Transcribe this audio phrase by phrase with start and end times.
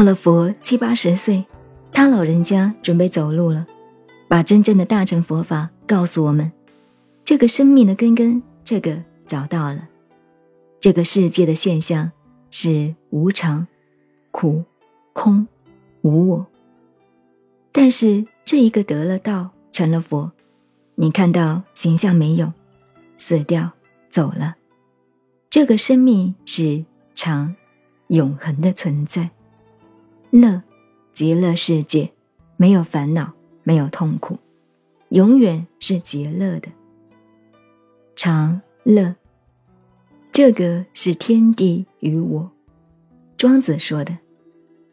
[0.00, 1.44] 到了佛七八十岁，
[1.92, 3.66] 他老人家准备走路了，
[4.28, 6.50] 把真正的大乘佛法告诉我们。
[7.22, 9.90] 这个生命的根根，这个找到了。
[10.80, 12.10] 这个世界的现象
[12.50, 13.66] 是无常、
[14.30, 14.64] 苦、
[15.12, 15.46] 空、
[16.00, 16.46] 无我。
[17.70, 20.32] 但是这一个得了道，成了佛，
[20.94, 22.50] 你看到形象没有？
[23.18, 23.72] 死掉，
[24.08, 24.56] 走了。
[25.50, 27.54] 这个生命是常、
[28.08, 29.28] 永恒的存在。
[30.30, 30.62] 乐，
[31.12, 32.10] 极乐世界，
[32.56, 34.38] 没有烦恼，没有痛苦，
[35.08, 36.68] 永远是极乐的。
[38.14, 39.14] 常乐。
[40.32, 42.50] 这个是天地与我，
[43.36, 44.16] 庄子说的：“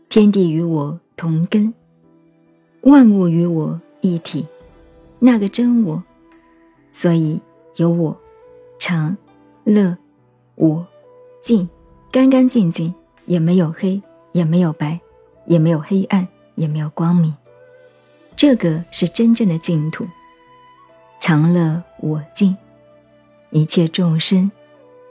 [0.09, 1.71] 天地与我同根，
[2.81, 4.45] 万物与我一体。”
[5.19, 6.03] 那个真我，
[6.91, 7.39] 所以
[7.75, 8.19] 有我，
[8.79, 9.15] 常
[9.63, 9.95] 乐，
[10.55, 10.85] 我
[11.41, 11.69] 净，
[12.11, 12.93] 干干净净，
[13.25, 14.99] 也没有黑，也没有白，
[15.47, 17.33] 也没有黑暗，也没有光明。
[18.35, 20.05] 这个是真正的净土。
[21.19, 22.55] 常乐我净，
[23.49, 24.51] 一切众生。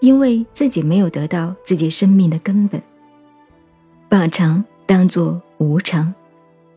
[0.00, 2.80] 因为自己没有得到自己生命的根本，
[4.10, 6.14] 把常当作无常，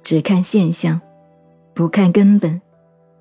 [0.02, 1.00] 只看现象，
[1.74, 2.62] 不看根本，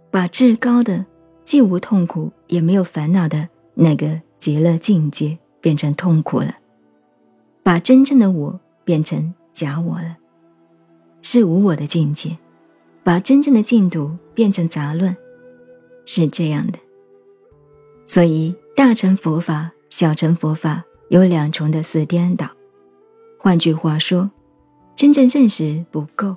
[0.08, 1.04] 把至高的
[1.42, 6.54] 既无痛苦也没有烦恼的那个极乐境界变成痛苦了，
[7.64, 10.16] 把真正的我变成假我了，
[11.22, 12.36] 是无我的境界，
[13.02, 15.16] 把真正的净土变成杂乱，
[16.04, 16.78] 是这样的。
[18.04, 19.72] 所以大乘佛法。
[19.90, 22.46] 小乘佛法有两重的四颠倒，
[23.38, 24.30] 换句话说，
[24.94, 26.36] 真正认识不够，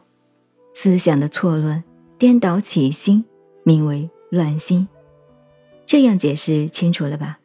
[0.73, 1.83] 思想的错乱，
[2.17, 3.25] 颠倒起心，
[3.63, 4.87] 名为乱心。
[5.85, 7.39] 这样解释清楚了吧？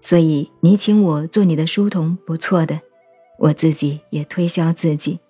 [0.00, 2.80] 所以你请我做你的书童，不错的，
[3.38, 5.20] 我自己也推销自己，